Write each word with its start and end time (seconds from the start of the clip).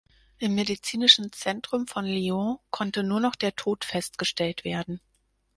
Im 0.39 0.55
medizinischen 0.55 1.31
Zentrum 1.31 1.85
von 1.85 2.05
Lyon 2.05 2.57
konnte 2.71 3.03
nur 3.03 3.19
noch 3.19 3.35
der 3.35 3.55
Tod 3.55 3.85
festgestellt 3.85 4.65
werden. 4.65 4.99